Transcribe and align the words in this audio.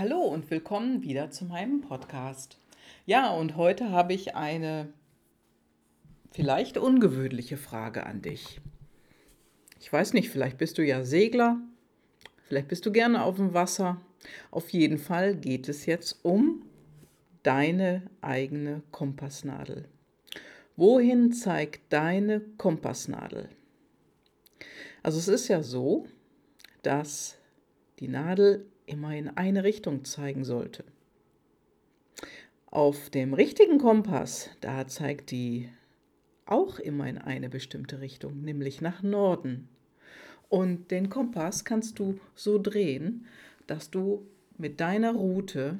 Hallo 0.00 0.22
und 0.22 0.50
willkommen 0.50 1.02
wieder 1.02 1.30
zu 1.30 1.44
meinem 1.44 1.82
Podcast. 1.82 2.56
Ja, 3.04 3.34
und 3.34 3.56
heute 3.56 3.90
habe 3.90 4.14
ich 4.14 4.34
eine 4.34 4.88
vielleicht 6.30 6.78
ungewöhnliche 6.78 7.58
Frage 7.58 8.06
an 8.06 8.22
dich. 8.22 8.62
Ich 9.78 9.92
weiß 9.92 10.14
nicht, 10.14 10.30
vielleicht 10.30 10.56
bist 10.56 10.78
du 10.78 10.82
ja 10.82 11.04
Segler, 11.04 11.60
vielleicht 12.44 12.68
bist 12.68 12.86
du 12.86 12.92
gerne 12.92 13.22
auf 13.22 13.36
dem 13.36 13.52
Wasser. 13.52 14.00
Auf 14.50 14.70
jeden 14.70 14.96
Fall 14.96 15.36
geht 15.36 15.68
es 15.68 15.84
jetzt 15.84 16.24
um 16.24 16.62
deine 17.42 18.04
eigene 18.22 18.82
Kompassnadel. 18.92 19.86
Wohin 20.76 21.30
zeigt 21.30 21.92
deine 21.92 22.40
Kompassnadel? 22.56 23.50
Also 25.02 25.18
es 25.18 25.28
ist 25.28 25.48
ja 25.48 25.62
so, 25.62 26.06
dass 26.80 27.36
die 27.98 28.08
Nadel 28.08 28.64
immer 28.90 29.14
in 29.14 29.28
eine 29.28 29.64
Richtung 29.64 30.04
zeigen 30.04 30.44
sollte. 30.44 30.84
Auf 32.66 33.10
dem 33.10 33.34
richtigen 33.34 33.78
Kompass, 33.78 34.50
da 34.60 34.86
zeigt 34.86 35.30
die 35.30 35.70
auch 36.46 36.78
immer 36.78 37.08
in 37.08 37.18
eine 37.18 37.48
bestimmte 37.48 38.00
Richtung, 38.00 38.42
nämlich 38.42 38.80
nach 38.80 39.02
Norden. 39.02 39.68
Und 40.48 40.90
den 40.90 41.08
Kompass 41.08 41.64
kannst 41.64 41.98
du 41.98 42.18
so 42.34 42.60
drehen, 42.60 43.26
dass 43.66 43.90
du 43.90 44.26
mit 44.58 44.80
deiner 44.80 45.14
Route 45.14 45.78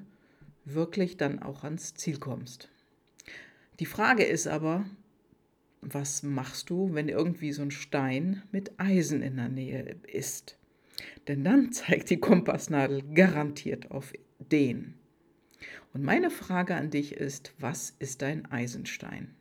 wirklich 0.65 1.17
dann 1.17 1.41
auch 1.41 1.65
ans 1.65 1.95
Ziel 1.95 2.19
kommst. 2.19 2.69
Die 3.81 3.87
Frage 3.87 4.25
ist 4.25 4.47
aber, 4.47 4.85
was 5.81 6.23
machst 6.23 6.71
du, 6.71 6.95
wenn 6.95 7.09
irgendwie 7.09 7.53
so 7.53 7.63
ein 7.63 7.71
Stein 7.71 8.43
mit 8.53 8.79
Eisen 8.79 9.23
in 9.23 9.37
der 9.37 9.49
Nähe 9.49 9.97
ist? 10.07 10.57
Denn 11.29 11.45
dann 11.45 11.73
zeigt 11.73 12.11
die 12.11 12.21
Kompassnadel 12.21 13.03
garantiert 13.15 13.91
auf 13.91 14.13
den. 14.39 14.95
Und 15.93 16.03
meine 16.03 16.31
Frage 16.31 16.75
an 16.75 16.91
dich 16.91 17.13
ist, 17.13 17.53
was 17.59 17.95
ist 17.99 18.23
dein 18.23 18.47
Eisenstein? 18.47 19.35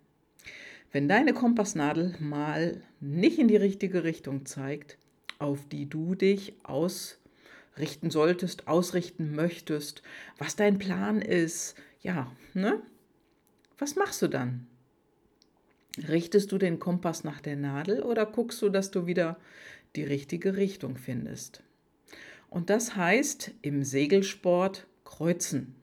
Wenn 0.92 1.08
deine 1.08 1.34
Kompassnadel 1.34 2.16
mal 2.20 2.82
nicht 3.00 3.38
in 3.38 3.48
die 3.48 3.56
richtige 3.56 4.04
Richtung 4.04 4.46
zeigt, 4.46 4.98
auf 5.38 5.68
die 5.68 5.88
du 5.88 6.16
dich 6.16 6.54
ausrichten 6.64 8.10
solltest, 8.10 8.68
ausrichten 8.68 9.36
möchtest, 9.36 10.02
was 10.38 10.56
dein 10.56 10.80
Plan 10.80 11.22
ist, 11.22 11.76
ja, 12.02 12.32
ne? 12.54 12.82
Was 13.78 13.96
machst 13.96 14.22
du 14.22 14.28
dann? 14.28 14.68
Richtest 16.08 16.52
du 16.52 16.58
den 16.58 16.80
Kompass 16.80 17.24
nach 17.24 17.40
der 17.40 17.56
Nadel 17.56 18.02
oder 18.02 18.26
guckst 18.26 18.62
du, 18.62 18.70
dass 18.70 18.90
du 18.92 19.06
wieder 19.06 19.38
die 19.96 20.04
richtige 20.04 20.56
Richtung 20.56 20.98
findest? 20.98 21.64
Und 22.50 22.70
das 22.70 22.96
heißt 22.96 23.52
im 23.62 23.84
Segelsport 23.84 24.88
kreuzen. 25.04 25.76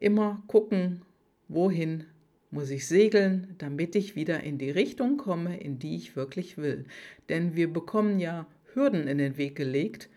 Immer 0.00 0.42
gucken, 0.46 1.02
wohin 1.48 2.04
muss 2.50 2.70
ich 2.70 2.86
segeln, 2.86 3.54
damit 3.58 3.94
ich 3.94 4.16
wieder 4.16 4.42
in 4.42 4.58
die 4.58 4.70
Richtung 4.70 5.16
komme, 5.18 5.60
in 5.60 5.78
die 5.78 5.96
ich 5.96 6.16
wirklich 6.16 6.56
will. 6.56 6.86
Denn 7.28 7.54
wir 7.54 7.72
bekommen 7.72 8.18
ja 8.18 8.46
Hürden 8.72 9.06
in 9.06 9.18
den 9.18 9.36
Weg 9.36 9.56
gelegt, 9.56 10.08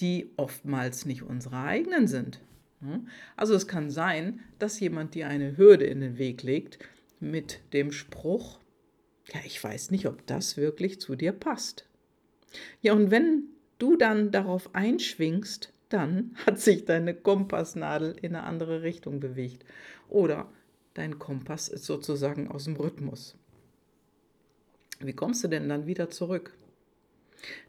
die 0.00 0.30
oftmals 0.36 1.06
nicht 1.06 1.22
unsere 1.22 1.58
eigenen 1.58 2.08
sind. 2.08 2.40
Also 3.36 3.54
es 3.54 3.66
kann 3.66 3.90
sein, 3.90 4.40
dass 4.58 4.80
jemand 4.80 5.14
dir 5.14 5.28
eine 5.28 5.56
Hürde 5.56 5.84
in 5.84 6.00
den 6.00 6.18
Weg 6.18 6.42
legt 6.42 6.78
mit 7.20 7.60
dem 7.72 7.92
Spruch, 7.92 8.60
ja, 9.32 9.40
ich 9.44 9.62
weiß 9.62 9.90
nicht, 9.90 10.06
ob 10.06 10.26
das 10.26 10.56
wirklich 10.56 11.00
zu 11.00 11.16
dir 11.16 11.32
passt. 11.32 11.88
Ja, 12.80 12.92
und 12.92 13.10
wenn 13.10 13.44
du 13.78 13.96
dann 13.96 14.30
darauf 14.30 14.74
einschwingst, 14.74 15.72
dann 15.88 16.34
hat 16.46 16.60
sich 16.60 16.84
deine 16.84 17.14
Kompassnadel 17.14 18.16
in 18.20 18.34
eine 18.34 18.44
andere 18.44 18.82
Richtung 18.82 19.20
bewegt. 19.20 19.64
Oder 20.08 20.50
dein 20.94 21.18
Kompass 21.18 21.68
ist 21.68 21.84
sozusagen 21.84 22.48
aus 22.48 22.64
dem 22.64 22.76
Rhythmus. 22.76 23.36
Wie 25.00 25.12
kommst 25.12 25.44
du 25.44 25.48
denn 25.48 25.68
dann 25.68 25.86
wieder 25.86 26.10
zurück? 26.10 26.56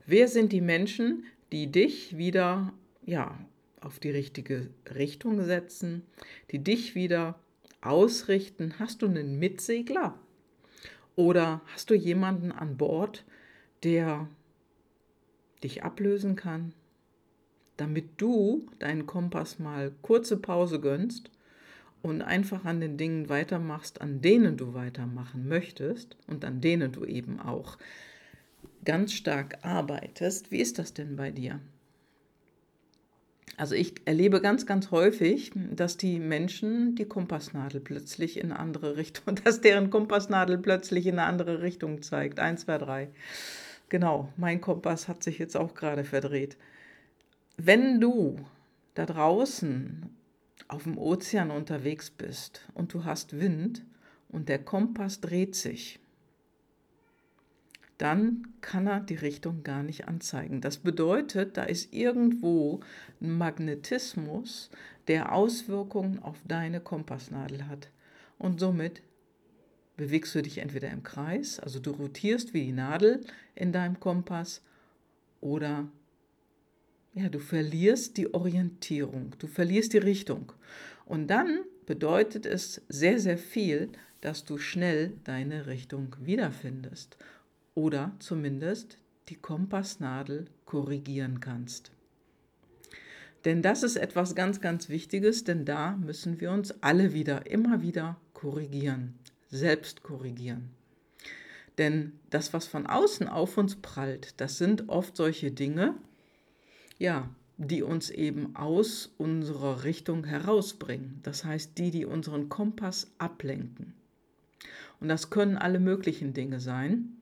Wer 0.05 0.27
sind 0.27 0.51
die 0.51 0.61
Menschen, 0.61 1.25
die 1.51 1.71
dich 1.71 2.17
wieder 2.17 2.73
ja, 3.05 3.37
auf 3.81 3.99
die 3.99 4.11
richtige 4.11 4.69
Richtung 4.95 5.43
setzen, 5.43 6.03
die 6.51 6.59
dich 6.59 6.95
wieder 6.95 7.39
ausrichten? 7.81 8.75
Hast 8.79 9.01
du 9.01 9.07
einen 9.07 9.37
Mitsegler? 9.39 10.17
Oder 11.15 11.61
hast 11.73 11.89
du 11.89 11.93
jemanden 11.93 12.51
an 12.51 12.77
Bord, 12.77 13.25
der 13.83 14.27
dich 15.65 15.83
ablösen 15.83 16.35
kann, 16.35 16.73
damit 17.77 18.21
du 18.21 18.67
deinen 18.79 19.05
Kompass 19.05 19.59
mal 19.59 19.91
kurze 20.01 20.37
Pause 20.37 20.79
gönnst 20.79 21.31
und 22.01 22.21
einfach 22.21 22.65
an 22.65 22.79
den 22.79 22.97
Dingen 22.97 23.29
weitermachst, 23.29 23.99
an 23.99 24.21
denen 24.21 24.57
du 24.57 24.73
weitermachen 24.75 25.47
möchtest 25.47 26.15
und 26.27 26.45
an 26.45 26.61
denen 26.61 26.91
du 26.91 27.03
eben 27.03 27.39
auch 27.39 27.77
ganz 28.85 29.13
stark 29.13 29.57
arbeitest. 29.63 30.51
Wie 30.51 30.59
ist 30.59 30.77
das 30.77 30.93
denn 30.93 31.15
bei 31.15 31.31
dir? 31.31 31.59
Also 33.57 33.73
ich 33.73 33.95
erlebe 34.05 34.41
ganz, 34.41 34.65
ganz 34.65 34.91
häufig, 34.91 35.51
dass 35.55 35.97
die 35.97 36.19
Menschen 36.19 36.95
die 36.95 37.05
Kompassnadel 37.05 37.79
plötzlich 37.79 38.37
in 38.37 38.51
eine 38.51 38.59
andere 38.59 38.97
Richtung, 38.97 39.35
dass 39.43 39.61
deren 39.61 39.89
Kompassnadel 39.89 40.57
plötzlich 40.57 41.07
in 41.07 41.17
eine 41.17 41.27
andere 41.27 41.61
Richtung 41.61 42.01
zeigt. 42.03 42.39
Eins, 42.39 42.61
zwei, 42.61 42.77
drei. 42.77 43.09
Genau, 43.90 44.29
mein 44.38 44.62
Kompass 44.62 45.07
hat 45.07 45.23
sich 45.23 45.38
jetzt 45.38 45.56
auch 45.56 45.75
gerade 45.75 46.03
verdreht. 46.03 46.57
Wenn 47.57 48.01
du 48.01 48.38
da 48.96 49.06
draußen 49.06 50.09
auf 50.68 50.84
dem 50.84 50.97
Ozean 50.97 51.51
unterwegs 51.51 52.09
bist 52.09 52.68
und 52.73 52.94
du 52.94 53.06
hast 53.06 53.40
Wind 53.40 53.85
und 54.29 54.50
der 54.50 54.59
Kompass 54.59 55.22
dreht 55.22 55.56
sich, 55.56 56.00
dann 57.97 58.47
kann 58.59 58.88
er 58.88 59.00
die 59.00 59.16
Richtung 59.16 59.63
gar 59.63 59.84
nicht 59.84 60.07
anzeigen. 60.07 60.59
Das 60.59 60.78
bedeutet, 60.78 61.56
da 61.56 61.63
ist 61.63 61.94
irgendwo 61.94 62.81
ein 63.22 63.38
Magnetismus, 63.38 64.69
der 65.07 65.31
Auswirkungen 65.31 66.19
auf 66.19 66.38
deine 66.46 66.81
Kompassnadel 66.81 67.67
hat. 67.67 67.90
Und 68.38 68.59
somit 68.59 69.02
bewegst 69.97 70.35
du 70.35 70.41
dich 70.41 70.57
entweder 70.57 70.89
im 70.89 71.03
Kreis, 71.03 71.59
also 71.59 71.79
du 71.79 71.91
rotierst 71.91 72.53
wie 72.53 72.66
die 72.66 72.72
Nadel 72.72 73.22
in 73.56 73.72
deinem 73.72 74.00
Kompass, 74.00 74.61
oder 75.41 75.88
ja, 77.13 77.29
du 77.29 77.39
verlierst 77.39 78.17
die 78.17 78.34
Orientierung, 78.34 79.35
du 79.39 79.47
verlierst 79.47 79.94
die 79.94 80.00
Richtung. 80.00 80.51
Und 81.05 81.28
dann 81.28 81.59
bedeutet 81.85 82.45
es 82.45 82.81
sehr, 82.89 83.19
sehr 83.19 83.38
viel, 83.38 83.89
dass 84.22 84.44
du 84.44 84.57
schnell 84.57 85.13
deine 85.23 85.67
Richtung 85.67 86.16
wiederfindest 86.19 87.17
oder 87.75 88.16
zumindest 88.19 88.97
die 89.29 89.35
Kompassnadel 89.35 90.45
korrigieren 90.66 91.39
kannst. 91.39 91.91
Denn 93.45 93.61
das 93.61 93.84
ist 93.84 93.97
etwas 93.97 94.34
ganz, 94.34 94.59
ganz 94.59 94.89
Wichtiges, 94.89 95.44
denn 95.44 95.66
da 95.66 95.95
müssen 95.97 96.41
wir 96.41 96.51
uns 96.51 96.81
alle 96.81 97.13
wieder, 97.13 97.45
immer 97.45 97.84
wieder 97.84 98.19
korrigieren 98.34 99.13
selbst 99.55 100.03
korrigieren. 100.03 100.69
Denn 101.77 102.13
das, 102.29 102.53
was 102.53 102.67
von 102.67 102.88
außen 102.88 103.27
auf 103.27 103.57
uns 103.57 103.75
prallt, 103.75 104.39
das 104.39 104.57
sind 104.57 104.89
oft 104.89 105.17
solche 105.17 105.51
Dinge, 105.51 105.95
ja, 106.97 107.29
die 107.57 107.83
uns 107.83 108.09
eben 108.09 108.55
aus 108.55 109.13
unserer 109.17 109.83
Richtung 109.83 110.25
herausbringen. 110.25 111.19
Das 111.23 111.45
heißt, 111.45 111.77
die, 111.77 111.91
die 111.91 112.05
unseren 112.05 112.49
Kompass 112.49 113.11
ablenken. 113.17 113.93
Und 114.99 115.09
das 115.09 115.29
können 115.29 115.57
alle 115.57 115.79
möglichen 115.79 116.33
Dinge 116.33 116.59
sein. 116.59 117.17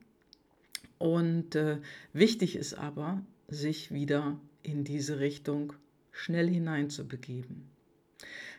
Und 0.98 1.54
äh, 1.54 1.78
wichtig 2.12 2.56
ist 2.56 2.74
aber, 2.74 3.22
sich 3.48 3.92
wieder 3.92 4.38
in 4.62 4.84
diese 4.84 5.20
Richtung 5.20 5.74
schnell 6.12 6.48
hineinzubegeben. 6.48 7.73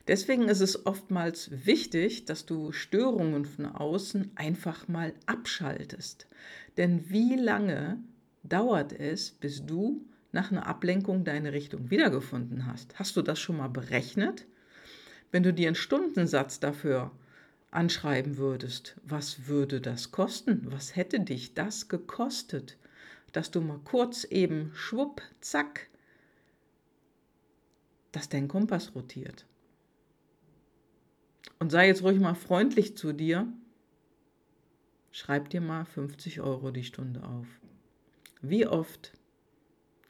Deswegen 0.07 0.47
ist 0.49 0.61
es 0.61 0.85
oftmals 0.85 1.49
wichtig, 1.65 2.25
dass 2.25 2.45
du 2.45 2.71
Störungen 2.71 3.45
von 3.45 3.65
außen 3.65 4.31
einfach 4.35 4.87
mal 4.87 5.13
abschaltest. 5.25 6.27
Denn 6.77 7.09
wie 7.09 7.35
lange 7.35 7.97
dauert 8.43 8.93
es, 8.93 9.31
bis 9.31 9.65
du 9.65 10.05
nach 10.31 10.51
einer 10.51 10.67
Ablenkung 10.67 11.23
deine 11.23 11.53
Richtung 11.53 11.89
wiedergefunden 11.89 12.67
hast? 12.67 12.99
Hast 12.99 13.15
du 13.15 13.23
das 13.23 13.39
schon 13.39 13.57
mal 13.57 13.69
berechnet? 13.69 14.45
Wenn 15.31 15.43
du 15.43 15.53
dir 15.53 15.67
einen 15.67 15.75
Stundensatz 15.75 16.59
dafür 16.59 17.11
anschreiben 17.71 18.37
würdest, 18.37 18.95
was 19.03 19.47
würde 19.47 19.81
das 19.81 20.11
kosten? 20.11 20.61
Was 20.71 20.95
hätte 20.95 21.19
dich 21.19 21.55
das 21.55 21.87
gekostet, 21.87 22.77
dass 23.31 23.49
du 23.49 23.61
mal 23.61 23.79
kurz 23.83 24.23
eben 24.25 24.71
schwupp, 24.75 25.21
zack, 25.41 25.87
dass 28.11 28.29
dein 28.29 28.47
Kompass 28.47 28.93
rotiert? 28.93 29.45
Und 31.59 31.71
sei 31.71 31.87
jetzt 31.87 32.03
ruhig 32.03 32.19
mal 32.19 32.35
freundlich 32.35 32.97
zu 32.97 33.13
dir. 33.13 33.47
Schreib 35.11 35.49
dir 35.49 35.61
mal 35.61 35.85
50 35.85 36.41
Euro 36.41 36.71
die 36.71 36.83
Stunde 36.83 37.23
auf. 37.23 37.47
Wie 38.41 38.67
oft 38.67 39.13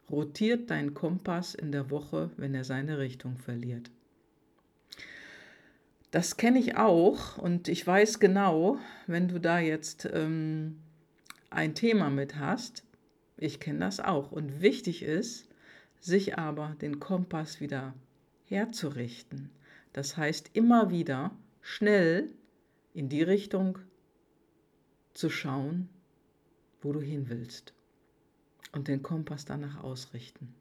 rotiert 0.10 0.70
dein 0.70 0.94
Kompass 0.94 1.56
in 1.56 1.72
der 1.72 1.90
Woche, 1.90 2.32
wenn 2.38 2.54
er 2.54 2.64
seine 2.64 2.98
Richtung 3.00 3.38
verliert. 3.38 3.90
Das 6.12 6.38
kenne 6.38 6.60
ich 6.60 6.78
auch 6.78 7.38
und 7.38 7.68
ich 7.68 7.86
weiß 7.86 8.20
genau, 8.20 8.78
wenn 9.08 9.28
du 9.28 9.40
da 9.40 9.60
jetzt 9.60 10.08
ähm, 10.14 10.78
ein 11.50 11.76
Thema 11.76 12.10
mit 12.10 12.38
hast, 12.38 12.84
ich 13.38 13.60
kenne 13.60 13.80
das 13.80 14.00
auch. 14.00 14.32
Und 14.32 14.62
wichtig 14.62 15.04
ist, 15.04 15.48
sich 16.00 16.38
aber 16.38 16.76
den 16.82 17.00
Kompass 17.00 17.60
wieder 17.60 17.94
herzurichten. 18.46 19.50
Das 19.96 20.18
heißt, 20.18 20.50
immer 20.52 20.90
wieder 20.90 21.32
schnell 21.62 22.28
in 22.94 23.08
die 23.08 23.24
Richtung 23.24 23.80
zu 25.14 25.30
schauen, 25.30 25.88
wo 26.82 26.92
du 26.92 27.00
hin 27.00 27.30
willst. 27.30 27.74
Und 28.74 28.90
den 28.90 29.02
Kompass 29.02 29.46
danach 29.46 29.82
ausrichten. 29.82 30.54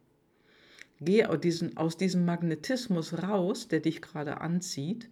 Geh 1.01 1.25
aus 1.25 1.97
diesem, 1.97 2.25
Magnetismus 2.25 3.25
raus, 3.25 3.67
der 3.67 3.81
dich 3.81 4.01
gerade 4.01 4.41
anzieht, 4.41 5.11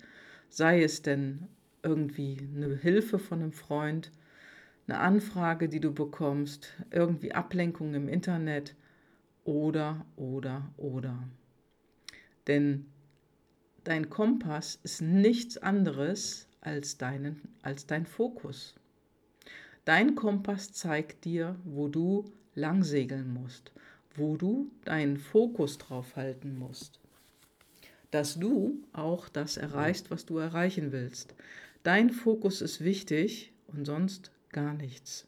sei 0.51 0.85
es 0.85 1.03
denn 1.03 1.49
irgendwie 1.83 2.49
eine 2.55 2.77
Hilfe 2.77 3.19
von 3.19 3.41
einem 3.41 3.53
Freund, 3.53 4.13
eine 4.87 5.01
Anfrage, 5.01 5.69
die 5.69 5.81
du 5.81 5.93
bekommst, 5.93 6.75
irgendwie 6.93 7.33
Ablenkung 7.33 7.93
im 7.95 8.09
Internet 8.09 8.77
oder, 9.43 10.07
oder, 10.15 10.73
oder. 10.77 11.29
Denn 12.47 12.87
dein 13.84 14.11
Kompass 14.11 14.79
ist 14.82 15.02
nichts 15.02 15.58
anderes 15.58 16.46
als, 16.61 16.99
deinen, 16.99 17.40
als 17.62 17.87
dein 17.87 18.06
Fokus. 18.06 18.75
Dein 19.84 20.14
Kompass 20.14 20.73
zeigt 20.73 21.25
dir, 21.25 21.56
wo 21.64 21.88
du 21.88 22.25
lang 22.55 22.84
segeln 22.84 23.32
musst, 23.32 23.73
wo 24.14 24.37
du 24.37 24.70
deinen 24.84 25.17
Fokus 25.17 25.79
drauf 25.79 26.17
halten 26.17 26.58
musst. 26.58 27.00
Dass 28.11 28.38
du 28.38 28.82
auch 28.93 29.29
das 29.29 29.56
erreichst, 29.56 30.11
was 30.11 30.26
du 30.26 30.38
erreichen 30.38 30.93
willst. 30.93 31.34
Dein 31.82 32.11
Fokus 32.11 32.61
ist 32.61 32.84
wichtig 32.84 33.52
und 33.67 33.87
sonst 33.87 34.31
gar 34.50 34.75
nichts. 34.75 35.26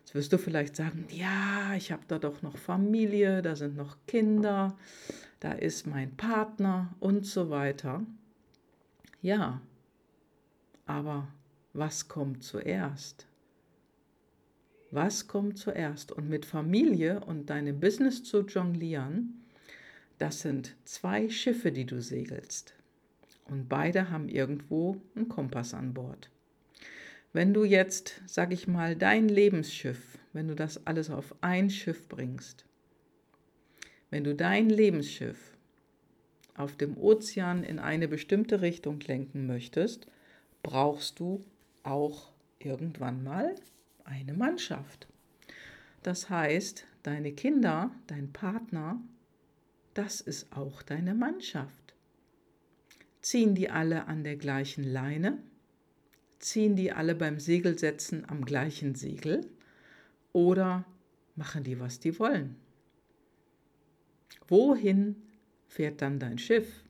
Jetzt 0.00 0.14
wirst 0.14 0.32
du 0.32 0.38
vielleicht 0.38 0.76
sagen, 0.76 1.06
ja, 1.10 1.74
ich 1.76 1.92
habe 1.92 2.02
da 2.08 2.18
doch 2.18 2.42
noch 2.42 2.56
Familie, 2.56 3.42
da 3.42 3.56
sind 3.56 3.76
noch 3.76 3.96
Kinder, 4.06 4.76
da 5.40 5.52
ist 5.52 5.86
mein 5.86 6.16
Partner 6.16 6.94
und 7.00 7.26
so 7.26 7.50
weiter. 7.50 8.04
Ja, 9.22 9.60
aber 10.86 11.28
was 11.72 12.08
kommt 12.08 12.44
zuerst? 12.44 13.26
Was 14.90 15.28
kommt 15.28 15.56
zuerst? 15.56 16.12
Und 16.12 16.28
mit 16.28 16.44
Familie 16.44 17.20
und 17.20 17.48
deinem 17.48 17.80
Business 17.80 18.22
zu 18.24 18.40
jonglieren, 18.40 19.44
das 20.18 20.40
sind 20.40 20.76
zwei 20.84 21.28
Schiffe, 21.30 21.72
die 21.72 21.86
du 21.86 22.02
segelst. 22.02 22.74
Und 23.46 23.68
beide 23.68 24.10
haben 24.10 24.28
irgendwo 24.28 25.00
einen 25.14 25.28
Kompass 25.28 25.74
an 25.74 25.94
Bord. 25.94 26.30
Wenn 27.32 27.54
du 27.54 27.64
jetzt, 27.64 28.20
sag 28.26 28.52
ich 28.52 28.66
mal, 28.66 28.96
dein 28.96 29.28
Lebensschiff, 29.28 30.18
wenn 30.32 30.48
du 30.48 30.54
das 30.54 30.86
alles 30.86 31.10
auf 31.10 31.34
ein 31.40 31.70
Schiff 31.70 32.08
bringst, 32.08 32.64
wenn 34.10 34.24
du 34.24 34.34
dein 34.34 34.68
Lebensschiff 34.68 35.56
auf 36.54 36.76
dem 36.76 36.96
Ozean 36.96 37.64
in 37.64 37.78
eine 37.78 38.08
bestimmte 38.08 38.60
Richtung 38.60 39.00
lenken 39.00 39.46
möchtest, 39.46 40.06
brauchst 40.62 41.20
du 41.20 41.44
auch 41.82 42.32
irgendwann 42.58 43.22
mal 43.22 43.54
eine 44.04 44.34
Mannschaft. 44.34 45.06
Das 46.02 46.28
heißt, 46.28 46.86
deine 47.02 47.32
Kinder, 47.32 47.90
dein 48.06 48.32
Partner, 48.32 49.00
das 49.94 50.20
ist 50.20 50.54
auch 50.54 50.82
deine 50.82 51.14
Mannschaft. 51.14 51.94
Ziehen 53.22 53.54
die 53.54 53.70
alle 53.70 54.06
an 54.06 54.24
der 54.24 54.36
gleichen 54.36 54.84
Leine? 54.84 55.38
ziehen 56.40 56.74
die 56.74 56.90
alle 56.90 57.14
beim 57.14 57.38
Segelsetzen 57.38 58.28
am 58.28 58.44
gleichen 58.44 58.94
Segel 58.94 59.46
oder 60.32 60.84
machen 61.36 61.62
die, 61.62 61.78
was 61.78 62.00
die 62.00 62.18
wollen? 62.18 62.56
Wohin 64.48 65.16
fährt 65.68 66.02
dann 66.02 66.18
dein 66.18 66.38
Schiff, 66.38 66.84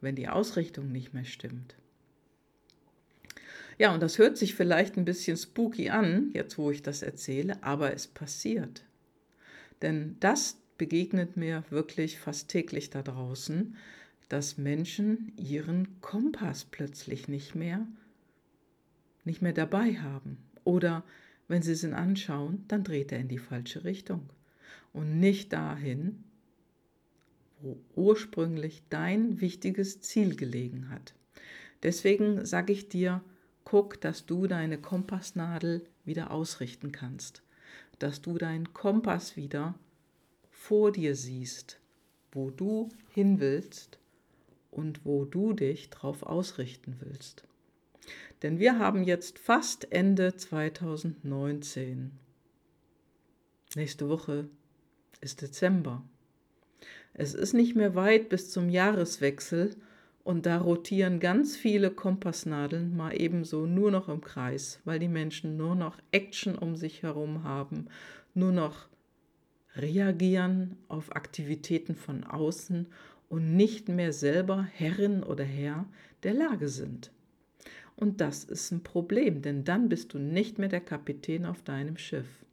wenn 0.00 0.16
die 0.16 0.28
Ausrichtung 0.28 0.90
nicht 0.92 1.14
mehr 1.14 1.24
stimmt? 1.24 1.76
Ja, 3.78 3.92
und 3.92 4.02
das 4.02 4.18
hört 4.18 4.36
sich 4.36 4.54
vielleicht 4.54 4.96
ein 4.96 5.04
bisschen 5.04 5.36
spooky 5.36 5.90
an, 5.90 6.30
jetzt 6.32 6.58
wo 6.58 6.70
ich 6.70 6.82
das 6.82 7.02
erzähle, 7.02 7.62
aber 7.62 7.92
es 7.92 8.06
passiert. 8.06 8.84
Denn 9.82 10.16
das 10.20 10.58
begegnet 10.78 11.36
mir 11.36 11.64
wirklich 11.70 12.18
fast 12.18 12.48
täglich 12.48 12.90
da 12.90 13.02
draußen, 13.02 13.76
dass 14.28 14.58
Menschen 14.58 15.32
ihren 15.36 16.00
Kompass 16.00 16.64
plötzlich 16.64 17.28
nicht 17.28 17.54
mehr 17.54 17.86
nicht 19.24 19.42
mehr 19.42 19.52
dabei 19.52 19.94
haben. 19.94 20.38
Oder 20.64 21.04
wenn 21.48 21.62
sie 21.62 21.72
es 21.72 21.82
ihn 21.82 21.94
anschauen, 21.94 22.64
dann 22.68 22.84
dreht 22.84 23.12
er 23.12 23.18
in 23.18 23.28
die 23.28 23.38
falsche 23.38 23.84
Richtung 23.84 24.28
und 24.94 25.20
nicht 25.20 25.52
dahin, 25.52 26.24
wo 27.60 27.76
ursprünglich 27.94 28.84
dein 28.88 29.42
wichtiges 29.42 30.00
Ziel 30.00 30.36
gelegen 30.36 30.88
hat. 30.88 31.14
Deswegen 31.82 32.46
sage 32.46 32.72
ich 32.72 32.88
dir, 32.88 33.22
guck, 33.64 34.00
dass 34.00 34.24
du 34.24 34.46
deine 34.46 34.78
Kompassnadel 34.78 35.86
wieder 36.04 36.30
ausrichten 36.30 36.92
kannst, 36.92 37.42
dass 37.98 38.22
du 38.22 38.38
deinen 38.38 38.72
Kompass 38.72 39.36
wieder 39.36 39.74
vor 40.50 40.92
dir 40.92 41.16
siehst, 41.16 41.80
wo 42.32 42.50
du 42.50 42.88
hin 43.10 43.40
willst 43.40 43.98
und 44.70 45.04
wo 45.04 45.24
du 45.24 45.52
dich 45.52 45.90
drauf 45.90 46.22
ausrichten 46.22 46.96
willst. 47.00 47.44
Denn 48.42 48.58
wir 48.58 48.78
haben 48.78 49.02
jetzt 49.04 49.38
fast 49.38 49.90
Ende 49.92 50.36
2019. 50.36 52.12
Nächste 53.74 54.08
Woche 54.08 54.48
ist 55.24 55.42
Dezember. 55.42 56.02
Es 57.14 57.34
ist 57.34 57.54
nicht 57.54 57.74
mehr 57.74 57.94
weit 57.94 58.28
bis 58.28 58.50
zum 58.50 58.68
Jahreswechsel 58.68 59.76
und 60.24 60.46
da 60.46 60.58
rotieren 60.58 61.20
ganz 61.20 61.56
viele 61.56 61.90
Kompassnadeln 61.90 62.96
mal 62.96 63.12
ebenso 63.20 63.66
nur 63.66 63.90
noch 63.90 64.08
im 64.08 64.20
Kreis, 64.20 64.80
weil 64.84 64.98
die 64.98 65.08
Menschen 65.08 65.56
nur 65.56 65.74
noch 65.74 65.98
Action 66.12 66.56
um 66.56 66.76
sich 66.76 67.02
herum 67.02 67.44
haben, 67.44 67.86
nur 68.34 68.52
noch 68.52 68.88
reagieren 69.76 70.76
auf 70.88 71.14
Aktivitäten 71.14 71.94
von 71.94 72.24
außen 72.24 72.86
und 73.28 73.56
nicht 73.56 73.88
mehr 73.88 74.12
selber 74.12 74.62
Herrin 74.62 75.22
oder 75.22 75.44
Herr 75.44 75.86
der 76.22 76.34
Lage 76.34 76.68
sind. 76.68 77.10
Und 77.96 78.20
das 78.20 78.44
ist 78.44 78.72
ein 78.72 78.82
Problem, 78.82 79.42
denn 79.42 79.64
dann 79.64 79.88
bist 79.88 80.14
du 80.14 80.18
nicht 80.18 80.58
mehr 80.58 80.68
der 80.68 80.80
Kapitän 80.80 81.44
auf 81.44 81.62
deinem 81.62 81.96
Schiff. 81.96 82.43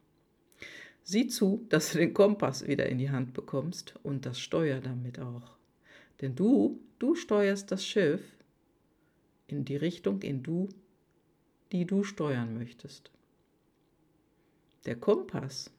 Sieh 1.03 1.27
zu, 1.27 1.65
dass 1.69 1.91
du 1.91 1.97
den 1.97 2.13
Kompass 2.13 2.67
wieder 2.67 2.87
in 2.87 2.97
die 2.97 3.09
Hand 3.09 3.33
bekommst 3.33 3.95
und 4.03 4.25
das 4.25 4.39
Steuer 4.39 4.79
damit 4.79 5.19
auch. 5.19 5.57
Denn 6.21 6.35
du, 6.35 6.79
du 6.99 7.15
steuerst 7.15 7.71
das 7.71 7.85
Schiff 7.85 8.21
in 9.47 9.65
die 9.65 9.75
Richtung, 9.75 10.21
in 10.21 10.43
du, 10.43 10.69
die 11.71 11.85
du 11.85 12.03
steuern 12.03 12.53
möchtest. 12.53 13.11
Der 14.85 14.95
Kompass, 14.95 15.71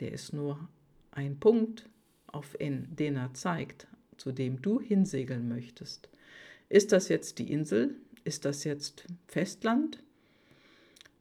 der 0.00 0.12
ist 0.12 0.32
nur 0.32 0.68
ein 1.10 1.38
Punkt, 1.38 1.88
auf 2.26 2.58
in, 2.60 2.94
den 2.94 3.16
er 3.16 3.34
zeigt, 3.34 3.88
zu 4.16 4.32
dem 4.32 4.60
du 4.60 4.80
hinsegeln 4.80 5.48
möchtest. 5.48 6.08
Ist 6.68 6.92
das 6.92 7.08
jetzt 7.08 7.38
die 7.38 7.50
Insel? 7.50 7.96
Ist 8.24 8.44
das 8.44 8.64
jetzt 8.64 9.06
Festland? 9.26 10.02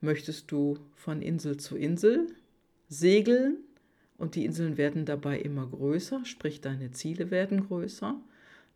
Möchtest 0.01 0.51
du 0.51 0.77
von 0.95 1.21
Insel 1.21 1.57
zu 1.57 1.75
Insel 1.75 2.27
segeln 2.87 3.57
und 4.17 4.35
die 4.35 4.45
Inseln 4.45 4.77
werden 4.77 5.05
dabei 5.05 5.39
immer 5.39 5.67
größer, 5.67 6.23
sprich 6.25 6.61
deine 6.61 6.91
Ziele 6.91 7.31
werden 7.31 7.67
größer? 7.67 8.19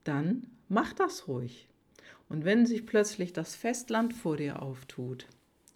Dann 0.04 0.48
mach 0.68 0.94
das 0.94 1.28
ruhig. 1.28 1.68
Und 2.28 2.46
wenn 2.46 2.66
sich 2.66 2.86
plötzlich 2.86 3.34
das 3.34 3.56
Festland 3.56 4.14
vor 4.14 4.38
dir 4.38 4.62
auftut, 4.62 5.28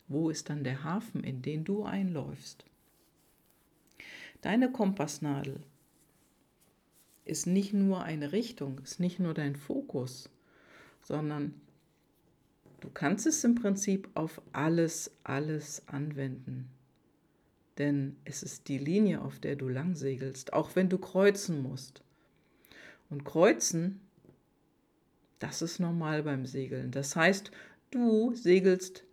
wo 0.07 0.29
ist 0.29 0.49
dann 0.49 0.63
der 0.63 0.83
Hafen, 0.83 1.23
in 1.23 1.41
den 1.41 1.63
du 1.63 1.83
einläufst? 1.83 2.65
Deine 4.41 4.71
Kompassnadel 4.71 5.59
ist 7.25 7.47
nicht 7.47 7.73
nur 7.73 8.03
eine 8.03 8.31
Richtung, 8.31 8.79
ist 8.83 8.99
nicht 8.99 9.19
nur 9.19 9.33
dein 9.33 9.55
Fokus, 9.55 10.29
sondern 11.01 11.59
du 12.85 12.91
kannst 12.93 13.25
es 13.25 13.43
im 13.43 13.55
Prinzip 13.55 14.09
auf 14.13 14.41
alles, 14.53 15.11
alles 15.23 15.81
anwenden. 15.87 16.69
Denn 17.79 18.15
es 18.25 18.43
ist 18.43 18.67
die 18.67 18.77
Linie, 18.77 19.21
auf 19.21 19.39
der 19.39 19.55
du 19.55 19.67
lang 19.67 19.95
segelst, 19.95 20.53
auch 20.53 20.75
wenn 20.75 20.87
du 20.87 20.99
kreuzen 20.99 21.63
musst. 21.63 22.03
Und 23.09 23.25
kreuzen, 23.25 24.01
das 25.39 25.61
ist 25.61 25.79
normal 25.79 26.23
beim 26.23 26.45
Segeln. 26.45 26.91
Das 26.91 27.15
heißt, 27.15 27.51
du 27.89 28.35
segelst 28.35 29.03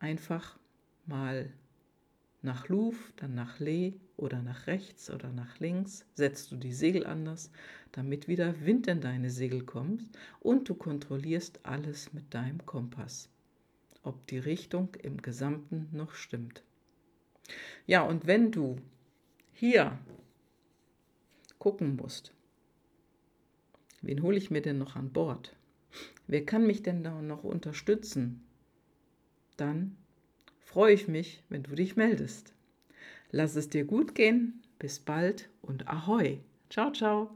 einfach 0.00 0.58
mal 1.06 1.52
nach 2.44 2.68
Louvre, 2.68 3.12
dann 3.16 3.34
nach 3.34 3.58
Le 3.58 3.94
oder 4.16 4.42
nach 4.42 4.66
rechts 4.66 5.10
oder 5.10 5.30
nach 5.32 5.58
links, 5.58 6.06
setzt 6.14 6.52
du 6.52 6.56
die 6.56 6.72
Segel 6.72 7.06
anders, 7.06 7.50
damit 7.92 8.28
wieder 8.28 8.64
Wind 8.64 8.86
in 8.86 9.00
deine 9.00 9.30
Segel 9.30 9.64
kommt 9.64 10.02
und 10.40 10.68
du 10.68 10.74
kontrollierst 10.74 11.60
alles 11.64 12.12
mit 12.12 12.34
deinem 12.34 12.64
Kompass, 12.66 13.28
ob 14.02 14.26
die 14.26 14.38
Richtung 14.38 14.94
im 15.02 15.22
Gesamten 15.22 15.88
noch 15.92 16.12
stimmt. 16.14 16.62
Ja, 17.86 18.02
und 18.02 18.26
wenn 18.26 18.52
du 18.52 18.76
hier 19.52 19.98
gucken 21.58 21.96
musst, 21.96 22.32
wen 24.02 24.22
hole 24.22 24.36
ich 24.36 24.50
mir 24.50 24.62
denn 24.62 24.78
noch 24.78 24.96
an 24.96 25.12
Bord? 25.12 25.56
Wer 26.26 26.44
kann 26.44 26.66
mich 26.66 26.82
denn 26.82 27.02
da 27.02 27.20
noch 27.20 27.44
unterstützen? 27.44 28.44
Dann 29.56 29.96
freue 30.74 30.92
ich 30.92 31.06
mich, 31.06 31.40
wenn 31.48 31.62
du 31.62 31.76
dich 31.76 31.94
meldest. 31.94 32.52
Lass 33.30 33.54
es 33.54 33.68
dir 33.68 33.84
gut 33.84 34.16
gehen. 34.16 34.60
Bis 34.80 34.98
bald 34.98 35.48
und 35.62 35.86
Ahoi. 35.86 36.40
Ciao, 36.68 36.90
ciao. 36.90 37.30